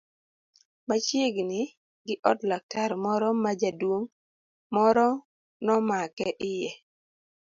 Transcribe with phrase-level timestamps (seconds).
[0.87, 1.61] Machiegni
[2.05, 4.11] gi od laktar moro ma jaduong'
[4.75, 5.07] moro
[5.65, 6.71] nomake iye.